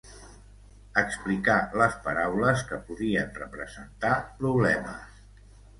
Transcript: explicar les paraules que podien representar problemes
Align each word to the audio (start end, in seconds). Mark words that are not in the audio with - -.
explicar 1.01 1.57
les 1.81 1.99
paraules 2.07 2.65
que 2.71 2.81
podien 2.89 3.33
representar 3.43 4.19
problemes 4.43 5.25